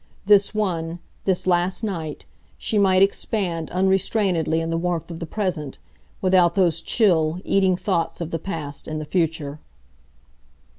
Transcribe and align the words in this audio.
This 0.25 0.51
one, 0.55 0.97
this 1.25 1.45
last 1.45 1.83
night, 1.83 2.25
she 2.57 2.79
might 2.79 3.03
expand 3.03 3.69
unrestrainedly 3.69 4.59
in 4.59 4.71
the 4.71 4.77
warmth 4.79 5.11
of 5.11 5.19
the 5.19 5.27
present, 5.27 5.77
without 6.21 6.55
those 6.55 6.81
chill, 6.81 7.39
eating 7.45 7.77
thoughts 7.77 8.19
of 8.19 8.31
the 8.31 8.39
past 8.39 8.87
and 8.87 8.99
the 8.99 9.05
future. 9.05 9.59